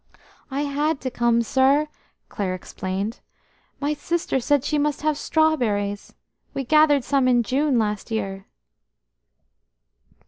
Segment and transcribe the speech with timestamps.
[0.49, 1.87] "I had to come, sir,"
[2.27, 3.19] Clare explained.
[3.79, 6.15] "My sister said she must have strawberries.
[6.55, 8.47] We gathered some in June last year."